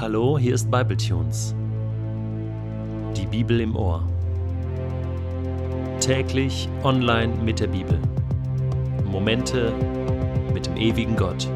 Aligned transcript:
Hallo, 0.00 0.38
hier 0.38 0.54
ist 0.54 0.70
Bibletunes. 0.70 1.54
Die 3.14 3.26
Bibel 3.26 3.60
im 3.60 3.76
Ohr. 3.76 4.02
Täglich 6.00 6.70
online 6.84 7.34
mit 7.44 7.60
der 7.60 7.66
Bibel. 7.66 8.00
Momente 9.04 9.74
mit 10.54 10.64
dem 10.64 10.78
ewigen 10.78 11.16
Gott. 11.16 11.46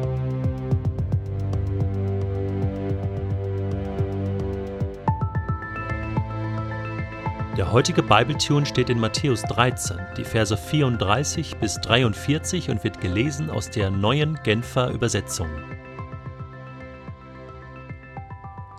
Der 7.57 7.71
heutige 7.71 8.03
Bibletune 8.03 8.67
steht 8.67 8.91
in 8.91 8.99
Matthäus 8.99 9.41
13, 9.41 9.97
die 10.17 10.23
Verse 10.23 10.55
34 10.55 11.57
bis 11.57 11.81
43 11.81 12.69
und 12.69 12.83
wird 12.83 13.01
gelesen 13.01 13.49
aus 13.49 13.71
der 13.71 13.89
neuen 13.89 14.37
Genfer 14.43 14.91
Übersetzung. 14.91 15.47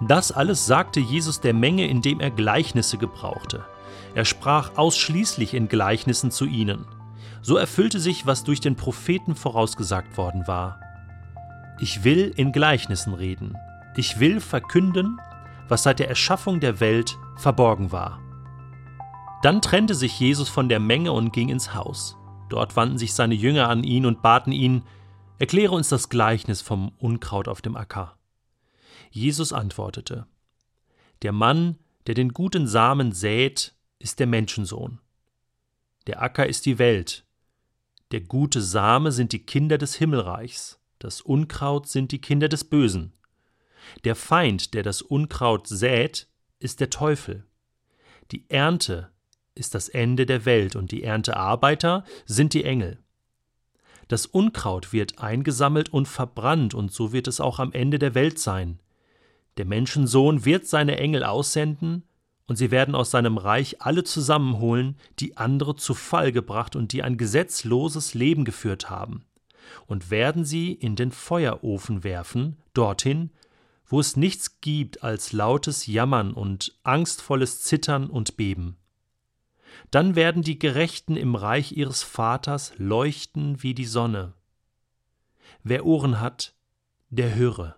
Das 0.08 0.30
alles 0.30 0.66
sagte 0.66 1.00
Jesus 1.00 1.40
der 1.40 1.54
Menge, 1.54 1.88
indem 1.88 2.20
er 2.20 2.30
Gleichnisse 2.30 2.96
gebrauchte. 2.96 3.64
Er 4.14 4.24
sprach 4.24 4.76
ausschließlich 4.76 5.52
in 5.52 5.68
Gleichnissen 5.68 6.30
zu 6.30 6.46
ihnen. 6.46 6.86
So 7.42 7.56
erfüllte 7.56 7.98
sich, 7.98 8.26
was 8.26 8.44
durch 8.44 8.60
den 8.60 8.76
Propheten 8.76 9.34
vorausgesagt 9.34 10.16
worden 10.16 10.46
war. 10.46 10.80
Ich 11.80 12.04
will 12.04 12.32
in 12.36 12.52
Gleichnissen 12.52 13.14
reden. 13.14 13.56
Ich 13.96 14.20
will 14.20 14.40
verkünden, 14.40 15.20
was 15.68 15.82
seit 15.82 15.98
der 15.98 16.08
Erschaffung 16.08 16.60
der 16.60 16.80
Welt 16.80 17.18
verborgen 17.36 17.90
war. 17.92 18.20
Dann 19.42 19.60
trennte 19.60 19.94
sich 19.94 20.18
Jesus 20.18 20.48
von 20.48 20.68
der 20.68 20.80
Menge 20.80 21.12
und 21.12 21.32
ging 21.32 21.48
ins 21.48 21.74
Haus. 21.74 22.16
Dort 22.48 22.76
wandten 22.76 22.98
sich 22.98 23.12
seine 23.12 23.34
Jünger 23.34 23.68
an 23.68 23.84
ihn 23.84 24.06
und 24.06 24.22
baten 24.22 24.52
ihn, 24.52 24.82
erkläre 25.38 25.74
uns 25.74 25.88
das 25.88 26.08
Gleichnis 26.08 26.62
vom 26.62 26.92
Unkraut 26.98 27.48
auf 27.48 27.60
dem 27.60 27.76
Acker. 27.76 28.15
Jesus 29.16 29.54
antwortete, 29.54 30.26
Der 31.22 31.32
Mann, 31.32 31.78
der 32.06 32.14
den 32.14 32.34
guten 32.34 32.66
Samen 32.66 33.12
sät, 33.12 33.74
ist 33.98 34.20
der 34.20 34.26
Menschensohn. 34.26 35.00
Der 36.06 36.20
Acker 36.20 36.46
ist 36.46 36.66
die 36.66 36.78
Welt. 36.78 37.24
Der 38.10 38.20
gute 38.20 38.60
Same 38.60 39.12
sind 39.12 39.32
die 39.32 39.38
Kinder 39.38 39.78
des 39.78 39.94
Himmelreichs. 39.94 40.78
Das 40.98 41.22
Unkraut 41.22 41.88
sind 41.88 42.12
die 42.12 42.20
Kinder 42.20 42.50
des 42.50 42.64
Bösen. 42.64 43.14
Der 44.04 44.16
Feind, 44.16 44.74
der 44.74 44.82
das 44.82 45.00
Unkraut 45.00 45.66
sät, 45.66 46.28
ist 46.58 46.80
der 46.80 46.90
Teufel. 46.90 47.46
Die 48.32 48.44
Ernte 48.50 49.10
ist 49.54 49.74
das 49.74 49.88
Ende 49.88 50.26
der 50.26 50.44
Welt 50.44 50.76
und 50.76 50.92
die 50.92 51.02
Erntearbeiter 51.02 52.04
sind 52.26 52.52
die 52.52 52.64
Engel. 52.64 52.98
Das 54.08 54.26
Unkraut 54.26 54.92
wird 54.92 55.20
eingesammelt 55.20 55.88
und 55.90 56.06
verbrannt, 56.06 56.74
und 56.74 56.92
so 56.92 57.14
wird 57.14 57.26
es 57.28 57.40
auch 57.40 57.58
am 57.58 57.72
Ende 57.72 57.98
der 57.98 58.14
Welt 58.14 58.38
sein. 58.38 58.78
Der 59.56 59.64
Menschensohn 59.64 60.44
wird 60.44 60.66
seine 60.66 60.98
Engel 60.98 61.24
aussenden, 61.24 62.02
und 62.48 62.56
sie 62.56 62.70
werden 62.70 62.94
aus 62.94 63.10
seinem 63.10 63.38
Reich 63.38 63.82
alle 63.82 64.04
zusammenholen, 64.04 64.96
die 65.18 65.36
andere 65.36 65.74
zu 65.74 65.94
Fall 65.94 66.30
gebracht 66.30 66.76
und 66.76 66.92
die 66.92 67.02
ein 67.02 67.16
gesetzloses 67.16 68.14
Leben 68.14 68.44
geführt 68.44 68.88
haben, 68.88 69.24
und 69.86 70.10
werden 70.10 70.44
sie 70.44 70.72
in 70.72 70.94
den 70.94 71.10
Feuerofen 71.10 72.04
werfen, 72.04 72.56
dorthin, 72.72 73.30
wo 73.88 74.00
es 74.00 74.16
nichts 74.16 74.60
gibt 74.60 75.02
als 75.02 75.32
lautes 75.32 75.86
Jammern 75.86 76.32
und 76.32 76.78
angstvolles 76.82 77.62
Zittern 77.62 78.10
und 78.10 78.36
Beben. 78.36 78.76
Dann 79.90 80.16
werden 80.16 80.42
die 80.42 80.58
Gerechten 80.58 81.16
im 81.16 81.34
Reich 81.34 81.72
ihres 81.72 82.02
Vaters 82.02 82.72
leuchten 82.76 83.62
wie 83.62 83.74
die 83.74 83.84
Sonne. 83.84 84.34
Wer 85.62 85.84
Ohren 85.84 86.20
hat, 86.20 86.54
der 87.10 87.34
höre. 87.34 87.76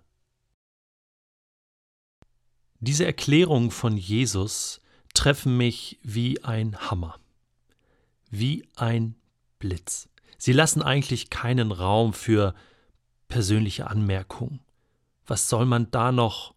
Diese 2.80 3.04
Erklärungen 3.04 3.70
von 3.70 3.96
Jesus 3.96 4.80
treffen 5.12 5.56
mich 5.56 5.98
wie 6.02 6.44
ein 6.44 6.76
Hammer, 6.90 7.18
wie 8.30 8.68
ein 8.76 9.16
Blitz. 9.58 10.08
Sie 10.36 10.52
lassen 10.52 10.82
eigentlich 10.82 11.30
keinen 11.30 11.72
Raum 11.72 12.12
für 12.12 12.54
persönliche 13.26 13.88
Anmerkungen. 13.88 14.60
Was 15.26 15.48
soll 15.48 15.66
man 15.66 15.90
da 15.90 16.12
noch 16.12 16.54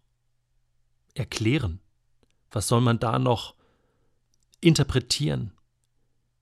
erklären? 1.15 1.79
Was 2.51 2.67
soll 2.67 2.81
man 2.81 2.99
da 2.99 3.17
noch 3.17 3.55
interpretieren? 4.59 5.53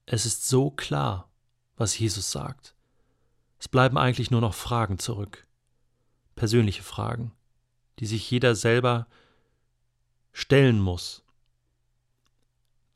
Es 0.05 0.25
ist 0.25 0.49
so 0.49 0.71
klar, 0.71 1.31
was 1.77 1.97
Jesus 1.97 2.31
sagt. 2.31 2.75
Es 3.59 3.69
bleiben 3.69 3.97
eigentlich 3.97 4.29
nur 4.29 4.41
noch 4.41 4.53
Fragen 4.53 4.99
zurück. 4.99 5.47
Persönliche 6.35 6.83
Fragen, 6.83 7.31
die 7.99 8.05
sich 8.05 8.29
jeder 8.29 8.55
selber 8.55 9.07
stellen 10.31 10.79
muss. 10.79 11.23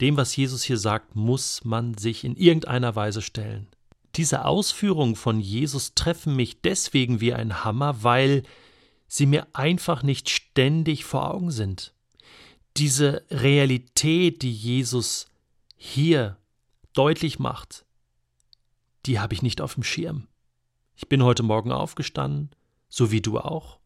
Dem, 0.01 0.17
was 0.17 0.35
Jesus 0.35 0.63
hier 0.63 0.77
sagt, 0.77 1.15
muss 1.15 1.63
man 1.63 1.97
sich 1.97 2.23
in 2.23 2.35
irgendeiner 2.35 2.95
Weise 2.95 3.21
stellen. 3.21 3.67
Diese 4.15 4.45
Ausführungen 4.45 5.15
von 5.15 5.39
Jesus 5.39 5.95
treffen 5.95 6.35
mich 6.35 6.61
deswegen 6.61 7.19
wie 7.21 7.33
ein 7.33 7.63
Hammer, 7.63 8.03
weil 8.03 8.43
sie 9.07 9.25
mir 9.25 9.47
einfach 9.53 10.03
nicht 10.03 10.29
ständig 10.29 11.05
vor 11.05 11.31
Augen 11.31 11.51
sind. 11.51 11.93
Diese 12.77 13.23
Realität, 13.29 14.41
die 14.41 14.51
Jesus 14.51 15.27
hier 15.75 16.37
deutlich 16.93 17.39
macht, 17.39 17.85
die 19.05 19.19
habe 19.19 19.33
ich 19.33 19.41
nicht 19.41 19.61
auf 19.61 19.75
dem 19.75 19.83
Schirm. 19.83 20.27
Ich 20.95 21.09
bin 21.09 21.23
heute 21.23 21.43
Morgen 21.43 21.71
aufgestanden, 21.71 22.51
so 22.89 23.11
wie 23.11 23.21
du 23.21 23.39
auch, 23.39 23.79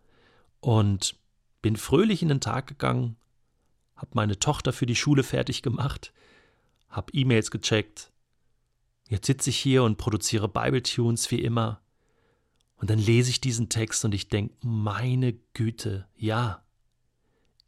und 0.59 1.15
bin 1.61 1.75
fröhlich 1.75 2.21
in 2.21 2.27
den 2.27 2.41
Tag 2.41 2.67
gegangen, 2.67 3.15
habe 3.97 4.11
meine 4.13 4.39
Tochter 4.39 4.71
für 4.71 4.85
die 4.85 4.95
Schule 4.95 5.23
fertig 5.23 5.61
gemacht, 5.61 6.13
habe 6.89 7.11
E-Mails 7.13 7.51
gecheckt. 7.51 8.11
Jetzt 9.09 9.27
sitze 9.27 9.49
ich 9.49 9.57
hier 9.57 9.83
und 9.83 9.97
produziere 9.97 10.47
Bible-Tunes 10.47 11.29
wie 11.31 11.41
immer. 11.41 11.81
Und 12.77 12.89
dann 12.89 12.99
lese 12.99 13.31
ich 13.31 13.41
diesen 13.41 13.69
Text 13.69 14.05
und 14.05 14.13
ich 14.13 14.29
denke, 14.29 14.55
meine 14.61 15.33
Güte, 15.53 16.07
ja. 16.15 16.63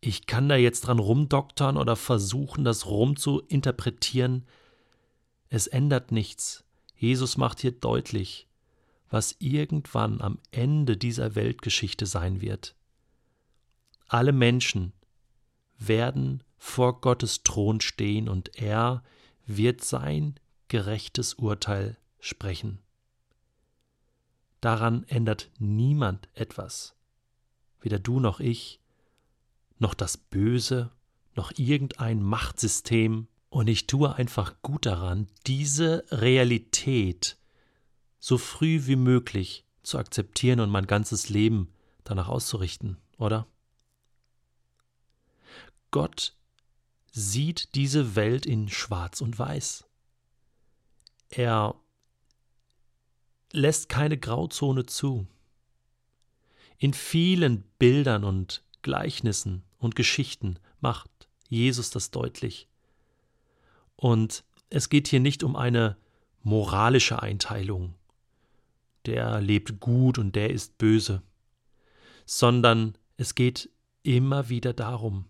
Ich 0.01 0.27
kann 0.27 0.47
da 0.47 0.55
jetzt 0.55 0.81
dran 0.81 0.99
rumdoktern 0.99 1.75
oder 1.75 1.95
versuchen, 1.95 2.63
das 2.63 2.85
rum 2.85 3.17
zu 3.17 3.41
interpretieren. 3.41 4.45
Es 5.49 5.67
ändert 5.67 6.11
nichts. 6.11 6.63
Jesus 6.95 7.37
macht 7.37 7.59
hier 7.59 7.71
deutlich, 7.71 8.47
was 9.09 9.35
irgendwann 9.39 10.21
am 10.21 10.39
Ende 10.51 10.95
dieser 10.95 11.35
Weltgeschichte 11.35 12.05
sein 12.05 12.39
wird. 12.41 12.75
Alle 14.07 14.31
Menschen, 14.31 14.93
werden 15.79 16.43
vor 16.57 17.01
Gottes 17.01 17.43
Thron 17.43 17.81
stehen 17.81 18.29
und 18.29 18.55
er 18.61 19.03
wird 19.45 19.83
sein 19.83 20.35
gerechtes 20.67 21.33
Urteil 21.33 21.97
sprechen. 22.19 22.79
Daran 24.61 25.03
ändert 25.07 25.49
niemand 25.57 26.27
etwas, 26.33 26.95
weder 27.81 27.97
du 27.97 28.19
noch 28.19 28.39
ich, 28.39 28.81
noch 29.77 29.93
das 29.93 30.17
Böse, 30.17 30.91
noch 31.33 31.51
irgendein 31.57 32.21
Machtsystem, 32.21 33.27
und 33.49 33.67
ich 33.67 33.87
tue 33.87 34.13
einfach 34.13 34.61
gut 34.61 34.85
daran, 34.85 35.27
diese 35.47 36.05
Realität 36.11 37.37
so 38.19 38.37
früh 38.37 38.85
wie 38.85 38.95
möglich 38.95 39.65
zu 39.81 39.97
akzeptieren 39.97 40.59
und 40.59 40.69
mein 40.69 40.85
ganzes 40.85 41.29
Leben 41.29 41.73
danach 42.03 42.27
auszurichten, 42.27 42.97
oder? 43.17 43.47
Gott 45.91 46.35
sieht 47.11 47.75
diese 47.75 48.15
Welt 48.15 48.45
in 48.45 48.69
Schwarz 48.69 49.21
und 49.21 49.39
Weiß. 49.39 49.85
Er 51.29 51.75
lässt 53.51 53.89
keine 53.89 54.17
Grauzone 54.17 54.85
zu. 54.85 55.27
In 56.77 56.93
vielen 56.93 57.63
Bildern 57.77 58.23
und 58.23 58.63
Gleichnissen 58.81 59.63
und 59.77 59.95
Geschichten 59.95 60.59
macht 60.79 61.09
Jesus 61.49 61.89
das 61.89 62.11
deutlich. 62.11 62.67
Und 63.95 64.43
es 64.69 64.89
geht 64.89 65.07
hier 65.07 65.19
nicht 65.19 65.43
um 65.43 65.55
eine 65.55 65.97
moralische 66.41 67.21
Einteilung, 67.21 67.95
der 69.05 69.41
lebt 69.41 69.79
gut 69.79 70.17
und 70.17 70.35
der 70.35 70.51
ist 70.51 70.77
böse, 70.77 71.21
sondern 72.25 72.97
es 73.17 73.35
geht 73.35 73.69
immer 74.03 74.49
wieder 74.49 74.73
darum, 74.73 75.25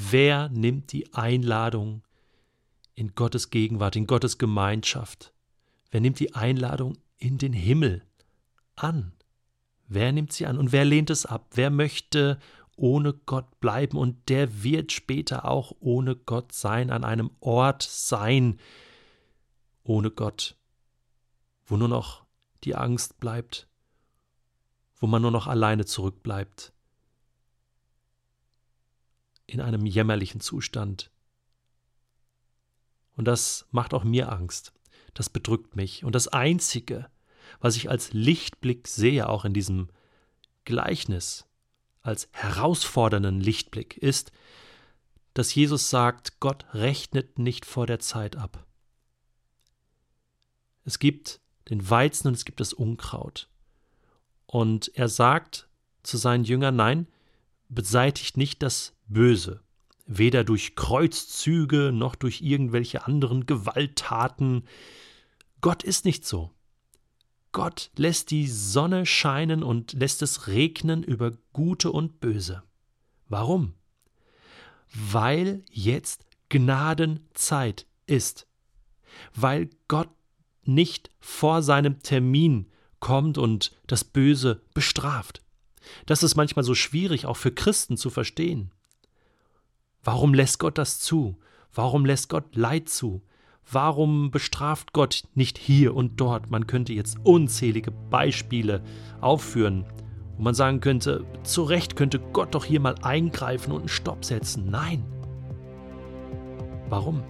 Wer 0.00 0.48
nimmt 0.50 0.92
die 0.92 1.12
Einladung 1.12 2.04
in 2.94 3.16
Gottes 3.16 3.50
Gegenwart, 3.50 3.96
in 3.96 4.06
Gottes 4.06 4.38
Gemeinschaft? 4.38 5.34
Wer 5.90 6.00
nimmt 6.00 6.20
die 6.20 6.36
Einladung 6.36 6.96
in 7.16 7.36
den 7.36 7.52
Himmel 7.52 8.06
an? 8.76 9.12
Wer 9.88 10.12
nimmt 10.12 10.32
sie 10.32 10.46
an 10.46 10.56
und 10.56 10.70
wer 10.70 10.84
lehnt 10.84 11.10
es 11.10 11.26
ab? 11.26 11.48
Wer 11.54 11.70
möchte 11.70 12.38
ohne 12.76 13.12
Gott 13.12 13.58
bleiben 13.58 13.98
und 13.98 14.28
der 14.28 14.62
wird 14.62 14.92
später 14.92 15.44
auch 15.44 15.72
ohne 15.80 16.14
Gott 16.14 16.52
sein, 16.52 16.92
an 16.92 17.02
einem 17.02 17.32
Ort 17.40 17.82
sein, 17.82 18.60
ohne 19.82 20.12
Gott, 20.12 20.54
wo 21.66 21.76
nur 21.76 21.88
noch 21.88 22.24
die 22.62 22.76
Angst 22.76 23.18
bleibt, 23.18 23.66
wo 24.98 25.08
man 25.08 25.22
nur 25.22 25.32
noch 25.32 25.48
alleine 25.48 25.86
zurückbleibt 25.86 26.72
in 29.48 29.60
einem 29.60 29.86
jämmerlichen 29.86 30.40
Zustand. 30.40 31.10
Und 33.16 33.26
das 33.26 33.66
macht 33.72 33.94
auch 33.94 34.04
mir 34.04 34.30
Angst. 34.30 34.72
Das 35.14 35.30
bedrückt 35.30 35.74
mich. 35.74 36.04
Und 36.04 36.14
das 36.14 36.28
Einzige, 36.28 37.10
was 37.58 37.74
ich 37.74 37.90
als 37.90 38.12
Lichtblick 38.12 38.86
sehe, 38.86 39.28
auch 39.28 39.44
in 39.44 39.54
diesem 39.54 39.88
Gleichnis, 40.64 41.46
als 42.02 42.28
herausfordernden 42.32 43.40
Lichtblick, 43.40 43.96
ist, 43.96 44.30
dass 45.34 45.54
Jesus 45.54 45.90
sagt, 45.90 46.40
Gott 46.40 46.66
rechnet 46.74 47.38
nicht 47.38 47.64
vor 47.64 47.86
der 47.86 48.00
Zeit 48.00 48.36
ab. 48.36 48.66
Es 50.84 50.98
gibt 50.98 51.40
den 51.70 51.88
Weizen 51.88 52.28
und 52.28 52.34
es 52.34 52.44
gibt 52.44 52.60
das 52.60 52.72
Unkraut. 52.72 53.48
Und 54.46 54.90
er 54.94 55.08
sagt 55.08 55.68
zu 56.02 56.16
seinen 56.16 56.44
Jüngern, 56.44 56.76
nein, 56.76 57.08
beseitigt 57.68 58.36
nicht 58.36 58.62
das 58.62 58.94
Böse, 59.06 59.62
weder 60.06 60.44
durch 60.44 60.74
Kreuzzüge 60.74 61.92
noch 61.92 62.14
durch 62.14 62.40
irgendwelche 62.40 63.06
anderen 63.06 63.46
Gewalttaten. 63.46 64.64
Gott 65.60 65.82
ist 65.82 66.04
nicht 66.04 66.26
so. 66.26 66.52
Gott 67.52 67.90
lässt 67.96 68.30
die 68.30 68.46
Sonne 68.46 69.06
scheinen 69.06 69.62
und 69.62 69.94
lässt 69.94 70.22
es 70.22 70.46
regnen 70.46 71.02
über 71.02 71.32
Gute 71.52 71.90
und 71.90 72.20
Böse. 72.20 72.62
Warum? 73.28 73.74
Weil 74.92 75.64
jetzt 75.70 76.26
Gnadenzeit 76.48 77.86
ist. 78.06 78.46
Weil 79.34 79.70
Gott 79.88 80.10
nicht 80.64 81.10
vor 81.18 81.62
seinem 81.62 82.02
Termin 82.02 82.70
kommt 83.00 83.38
und 83.38 83.76
das 83.86 84.04
Böse 84.04 84.62
bestraft. 84.74 85.42
Das 86.06 86.22
ist 86.22 86.36
manchmal 86.36 86.64
so 86.64 86.74
schwierig, 86.74 87.26
auch 87.26 87.36
für 87.36 87.52
Christen 87.52 87.96
zu 87.96 88.10
verstehen. 88.10 88.70
Warum 90.02 90.34
lässt 90.34 90.58
Gott 90.58 90.78
das 90.78 91.00
zu? 91.00 91.36
Warum 91.74 92.06
lässt 92.06 92.28
Gott 92.28 92.56
Leid 92.56 92.88
zu? 92.88 93.22
Warum 93.70 94.30
bestraft 94.30 94.94
Gott 94.94 95.24
nicht 95.34 95.58
hier 95.58 95.94
und 95.94 96.18
dort? 96.20 96.50
Man 96.50 96.66
könnte 96.66 96.94
jetzt 96.94 97.18
unzählige 97.24 97.90
Beispiele 97.90 98.82
aufführen, 99.20 99.84
wo 100.36 100.42
man 100.42 100.54
sagen 100.54 100.80
könnte, 100.80 101.26
zu 101.42 101.64
Recht 101.64 101.94
könnte 101.94 102.18
Gott 102.18 102.54
doch 102.54 102.64
hier 102.64 102.80
mal 102.80 102.94
eingreifen 103.02 103.72
und 103.72 103.80
einen 103.80 103.88
Stopp 103.88 104.24
setzen. 104.24 104.70
Nein. 104.70 105.04
Warum? 106.88 107.22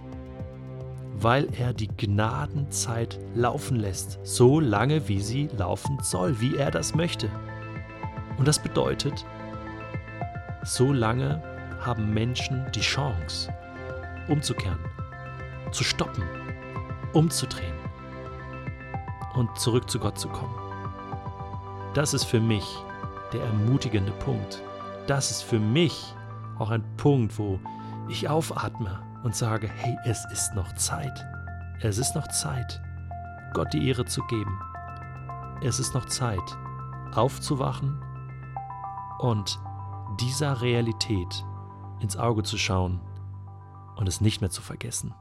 Weil 1.15 1.49
er 1.59 1.73
die 1.73 1.89
Gnadenzeit 1.89 3.19
laufen 3.35 3.75
lässt, 3.75 4.19
so 4.23 4.61
lange 4.61 5.09
wie 5.09 5.19
sie 5.19 5.49
laufen 5.57 5.97
soll, 6.01 6.39
wie 6.39 6.55
er 6.55 6.71
das 6.71 6.95
möchte. 6.95 7.29
Und 8.39 8.47
das 8.47 8.57
bedeutet, 8.57 9.25
so 10.63 10.93
lange 10.93 11.43
haben 11.81 12.13
Menschen 12.13 12.65
die 12.73 12.79
Chance, 12.79 13.53
umzukehren, 14.29 14.79
zu 15.71 15.83
stoppen, 15.83 16.23
umzudrehen 17.11 17.75
und 19.35 19.59
zurück 19.59 19.89
zu 19.89 19.99
Gott 19.99 20.17
zu 20.17 20.29
kommen. 20.29 20.55
Das 21.93 22.13
ist 22.13 22.23
für 22.23 22.39
mich 22.39 22.65
der 23.33 23.41
ermutigende 23.41 24.13
Punkt. 24.13 24.63
Das 25.05 25.31
ist 25.31 25.41
für 25.41 25.59
mich 25.59 26.15
auch 26.59 26.69
ein 26.69 26.83
Punkt, 26.95 27.37
wo 27.37 27.59
ich 28.07 28.29
aufatme 28.29 28.99
und 29.23 29.35
sage, 29.35 29.67
hey, 29.67 29.97
es 30.05 30.25
ist 30.31 30.55
noch 30.55 30.73
Zeit. 30.75 31.25
Es 31.81 31.97
ist 31.97 32.15
noch 32.15 32.27
Zeit, 32.29 32.81
Gott 33.53 33.73
die 33.73 33.89
Ehre 33.89 34.05
zu 34.05 34.21
geben. 34.27 34.59
Es 35.61 35.79
ist 35.79 35.93
noch 35.93 36.05
Zeit, 36.05 36.39
aufzuwachen 37.13 38.01
und 39.19 39.59
dieser 40.19 40.61
Realität 40.61 41.45
ins 41.99 42.17
Auge 42.17 42.43
zu 42.43 42.57
schauen 42.57 42.99
und 43.95 44.07
es 44.07 44.21
nicht 44.21 44.41
mehr 44.41 44.49
zu 44.49 44.61
vergessen. 44.61 45.13